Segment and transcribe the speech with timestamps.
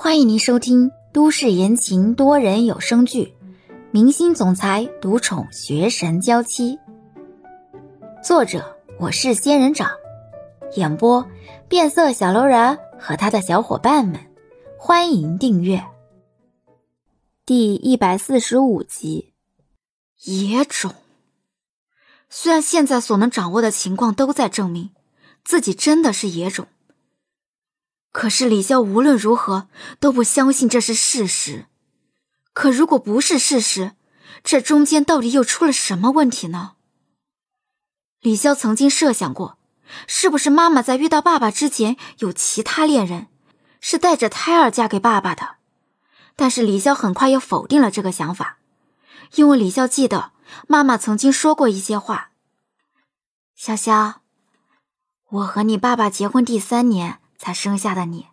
[0.00, 3.34] 欢迎您收听都市言情多人有声剧
[3.90, 6.76] 《明星总裁独宠学神娇妻》，
[8.22, 9.90] 作者我是仙人掌，
[10.76, 11.28] 演播
[11.68, 14.20] 变色小楼人和他的小伙伴们。
[14.78, 15.84] 欢迎订阅
[17.44, 19.32] 第一百四十五集。
[20.22, 20.94] 野种，
[22.30, 24.92] 虽然现在所能掌握的情况都在证明
[25.44, 26.68] 自己真的是野种。
[28.18, 29.68] 可是李潇无论如何
[30.00, 31.66] 都不相信这是事实。
[32.52, 33.92] 可如果不是事实，
[34.42, 36.72] 这中间到底又出了什么问题呢？
[38.20, 39.56] 李潇曾经设想过，
[40.08, 43.28] 是不是妈妈在遇到爸爸之前有其他恋人，
[43.80, 45.58] 是带着胎儿嫁给爸爸的？
[46.34, 48.58] 但是李潇很快又否定了这个想法，
[49.36, 50.32] 因为李潇记得
[50.66, 52.32] 妈妈曾经说过一些话
[53.56, 54.14] ：“潇潇，
[55.28, 58.26] 我和你爸爸结婚第三年。”才生下的你，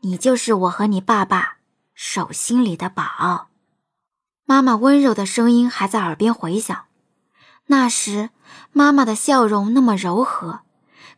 [0.00, 1.58] 你就是我和你爸爸
[1.94, 3.46] 手心里的宝。
[4.44, 6.86] 妈妈温柔的声音还在耳边回响。
[7.66, 8.30] 那时，
[8.72, 10.62] 妈妈的笑容那么柔和，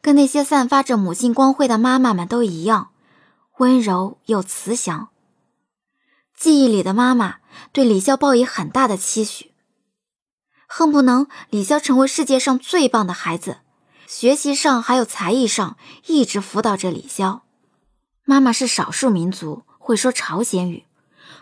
[0.02, 2.90] 跟那些散发着母性光辉的妈妈们都一样，
[3.56, 5.08] 温柔又慈祥。
[6.36, 7.36] 记忆里的妈妈
[7.72, 9.52] 对李潇抱以很大的期许，
[10.66, 13.60] 恨不能李潇成为世界上最棒的孩子。
[14.10, 15.76] 学习上还有才艺上，
[16.08, 17.42] 一直辅导着李潇。
[18.24, 20.84] 妈妈是少数民族，会说朝鲜语，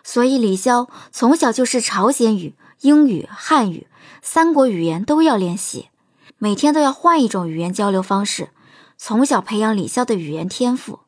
[0.04, 3.86] 所以李潇从小就是朝鲜语、英语、汉语
[4.20, 5.88] 三国语言都要练习，
[6.36, 8.50] 每天都要换一种语言交流方式，
[8.98, 11.00] 从小培养李潇的语言天赋。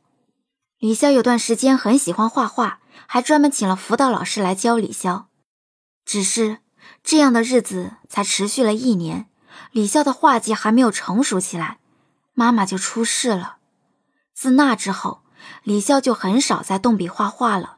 [0.79, 5.25] 李潇有段时间很喜欢画画，还专门请了辅导老师来教李潇。
[6.07, 6.61] 只是
[7.05, 9.27] 这样的日子才持续了一年。
[9.73, 11.79] 李潇的画技还没有成熟起来，
[12.35, 13.59] 妈妈就出事了。
[14.35, 15.23] 自那之后，
[15.63, 17.77] 李潇就很少再动笔画画了。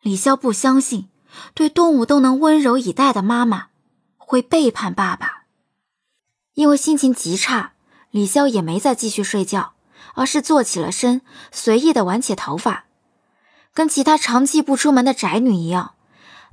[0.00, 1.08] 李潇不相信，
[1.54, 3.68] 对动物都能温柔以待的妈妈
[4.16, 5.44] 会背叛爸爸。
[6.54, 7.72] 因为心情极差，
[8.10, 9.74] 李潇也没再继续睡觉，
[10.14, 11.20] 而是坐起了身，
[11.52, 12.84] 随意的挽起头发，
[13.74, 15.94] 跟其他长期不出门的宅女一样，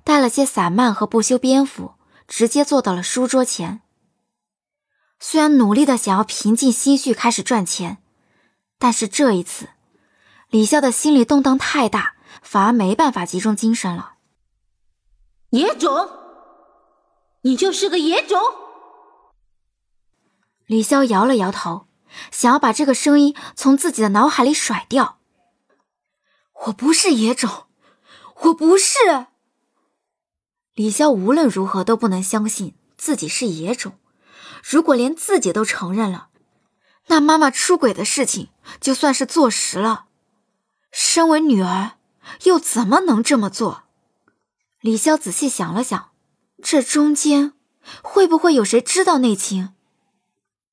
[0.03, 1.94] 带了些散漫和不修边幅。
[2.28, 3.81] 直接坐到了书桌前。
[5.19, 7.97] 虽然努力的想要平静心绪，开始赚钱，
[8.78, 9.69] 但是这一次，
[10.50, 14.16] 李潇的心理动荡太大，反而没办法集中精神了。
[15.52, 16.09] 野种，
[17.41, 18.40] 你就是个野种！
[20.66, 21.88] 李潇摇了摇头，
[22.31, 25.19] 想要把这个声音从自己的脑海里甩掉。
[26.66, 27.68] 我不是野种，
[28.41, 29.28] 我不是。
[30.75, 33.94] 李潇无论如何都不能相信自己是野种。
[34.62, 36.28] 如果连自己都承认了，
[37.08, 38.50] 那妈妈出轨的事情
[38.81, 40.06] 就算是坐实了。
[40.91, 41.94] 身为女儿，
[42.44, 43.84] 又怎么能这么做？
[44.81, 46.09] 李潇仔细想了想，
[46.62, 47.53] 这中间
[48.02, 49.74] 会不会有谁知道内情？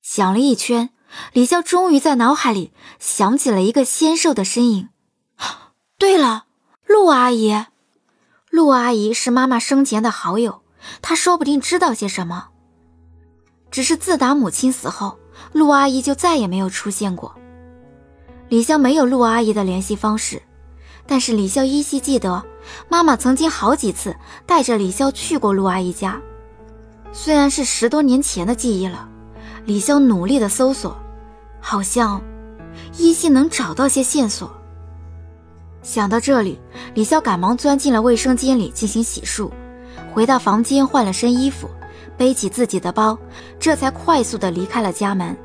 [0.01, 0.91] 想了一圈，
[1.33, 4.89] 李潇终于在脑海里想起了一个纤瘦的身影。
[5.97, 6.47] 对了，
[6.87, 7.67] 陆阿姨。
[8.53, 10.61] 陆阿姨是妈妈生前的好友，
[11.01, 12.49] 她说不定知道些什么。
[13.71, 15.19] 只是自打母亲死后，
[15.55, 17.35] 陆阿姨就再也没有出现过。
[18.51, 20.43] 李潇没有陆阿姨的联系方式，
[21.07, 22.45] 但是李潇依稀记得，
[22.91, 24.15] 妈妈曾经好几次
[24.45, 26.21] 带着李潇去过陆阿姨家。
[27.11, 29.09] 虽然是十多年前的记忆了，
[29.65, 30.95] 李潇努力的搜索，
[31.59, 32.21] 好像
[32.99, 34.55] 依稀能找到些线索。
[35.83, 36.61] 想到这里，
[36.95, 39.51] 李潇赶忙钻进了卫生间里进行洗漱，
[40.13, 41.69] 回到房间换了身衣服，
[42.17, 43.19] 背起自己的包，
[43.59, 45.37] 这才快速的离开了家门。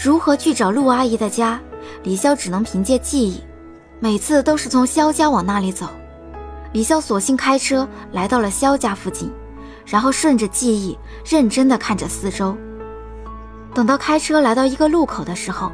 [0.00, 1.60] 如何去找陆阿姨的家？
[2.02, 3.40] 李潇只能凭借记忆，
[3.98, 5.88] 每次都是从肖家往那里走。
[6.72, 9.32] 李潇索性开车来到了肖家附近，
[9.84, 12.56] 然后顺着记忆认真的看着四周。
[13.74, 15.72] 等到开车来到一个路口的时候，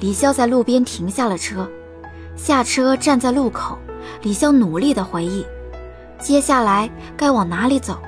[0.00, 1.68] 李潇在路边停下了车。
[2.36, 3.78] 下车，站在路口，
[4.22, 5.44] 李潇努力的回忆，
[6.20, 7.98] 接下来该往哪里走？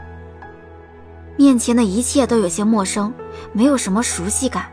[1.36, 3.12] 面前的一切都有些陌生，
[3.52, 4.66] 没有什么熟悉感。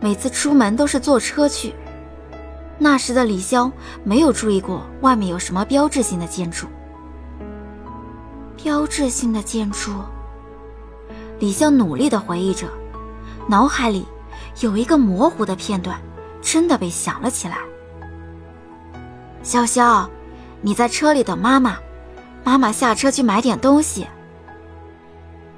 [0.00, 1.74] 每次出门都是坐车去。
[2.78, 3.70] 那时的李潇
[4.02, 6.66] 没有注意过外面有什么标志性的建筑。
[8.56, 9.92] 标志性的建筑。
[11.38, 12.66] 李潇努力的回忆着，
[13.46, 14.06] 脑海里
[14.60, 16.00] 有一个模糊的片段，
[16.40, 17.58] 真的被想了起来。
[19.42, 20.06] 潇潇，
[20.60, 21.78] 你在车里等妈妈，
[22.44, 24.06] 妈妈下车去买点东西。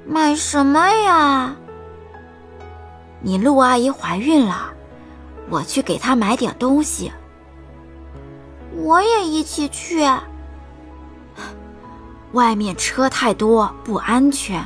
[0.05, 1.55] 买什么呀？
[3.21, 4.73] 你陆阿姨怀孕了，
[5.49, 7.11] 我去给她买点东西。
[8.75, 10.05] 我也一起去。
[12.31, 14.65] 外面车太多，不安全。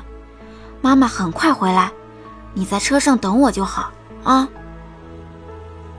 [0.79, 1.91] 妈妈很快回来，
[2.53, 3.91] 你在车上等我就好
[4.23, 4.47] 啊。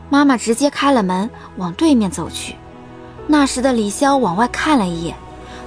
[0.08, 2.56] 妈妈直接开了门，往对面走去。
[3.30, 5.14] 那时的李潇往外看了一眼，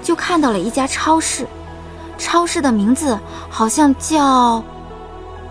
[0.02, 1.48] 就看到了一家超市。
[2.18, 3.18] 超市的名字
[3.50, 4.64] 好像叫……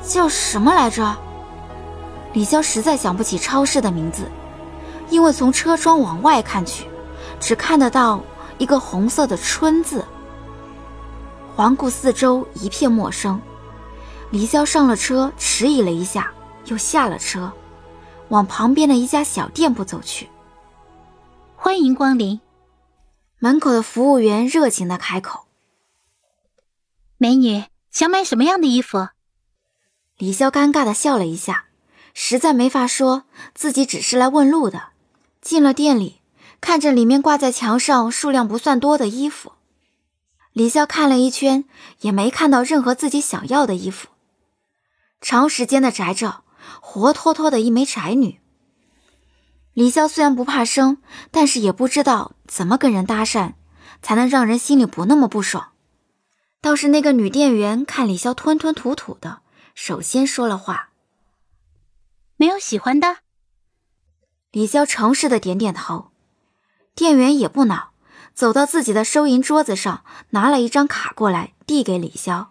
[0.02, 1.16] 叫什么来着？
[2.32, 4.22] 李潇实在想不起超市的名字，
[5.08, 6.86] 因为从车窗往外看去，
[7.38, 8.20] 只看得到
[8.58, 10.04] 一个红色的“春”字。
[11.54, 13.40] 环顾四周，一片陌生。
[14.30, 16.32] 李潇上了车，迟疑了一下，
[16.66, 17.52] 又下了车。
[18.30, 20.28] 往旁边的一家小店铺走去。
[21.62, 22.40] 欢迎光临。
[23.38, 25.44] 门口的服务员热情的开口
[27.18, 29.08] ：“美女，想买什么样的衣服？”
[30.16, 31.66] 李潇尴尬的笑了一下，
[32.14, 33.24] 实在没法说
[33.54, 34.88] 自己只是来问路的。
[35.42, 36.22] 进了店里，
[36.62, 39.52] 看着里面挂在墙上数量不算多的衣服，
[40.54, 41.66] 李潇看了一圈，
[42.00, 44.08] 也没看到任何自己想要的衣服。
[45.20, 46.42] 长时间的宅着。
[46.80, 48.39] 活脱脱的一枚宅女。
[49.80, 50.98] 李潇虽然不怕生，
[51.30, 53.54] 但是也不知道怎么跟人搭讪，
[54.02, 55.72] 才能让人心里不那么不爽。
[56.60, 59.40] 倒是那个女店员看李潇吞吞吐吐的，
[59.74, 60.90] 首先说了话
[62.36, 63.20] ：“没有喜欢的。”
[64.52, 66.10] 李潇诚实的点点头。
[66.94, 67.92] 店员也不恼，
[68.34, 72.48] 走到自己的收银桌子上，拿了一张卡过来，递给李潇：“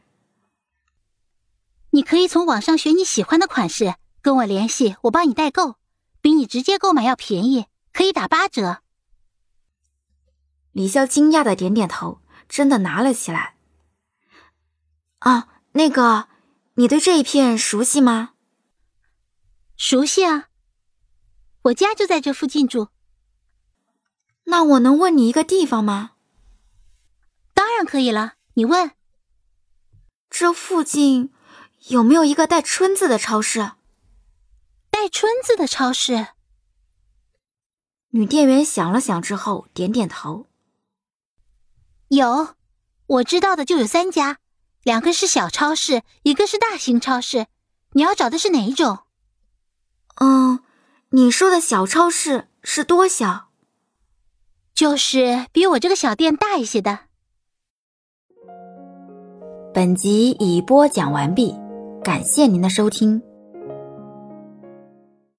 [1.93, 3.93] 你可以从网上选你喜欢的款式。”
[4.23, 5.75] 跟我联系，我帮你代购，
[6.21, 8.81] 比你直接购买要便宜，可以打八折。
[10.71, 13.55] 李潇惊讶的点点头，真的拿了起来。
[15.19, 16.27] 啊，那个，
[16.75, 18.33] 你对这一片熟悉吗？
[19.75, 20.49] 熟悉啊，
[21.63, 22.89] 我家就在这附近住。
[24.45, 26.11] 那我能问你一个地方吗？
[27.53, 28.91] 当然可以了，你问。
[30.29, 31.33] 这附近
[31.87, 33.71] 有没有一个带“春”字的超市？
[34.99, 36.27] 带“春”字的超市，
[38.09, 40.47] 女店员想了想之后点点头。
[42.09, 42.49] 有，
[43.07, 44.39] 我知道的就有三家，
[44.83, 47.47] 两个是小超市，一个是大型超市。
[47.93, 48.99] 你要找的是哪一种？
[50.15, 50.59] 嗯，
[51.11, 53.51] 你说的小超市是多小？
[54.73, 57.05] 就是比我这个小店大一些的。
[59.73, 61.55] 本集已播讲完毕，
[62.03, 63.23] 感谢您的收听。